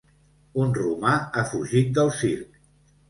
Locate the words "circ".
2.23-2.61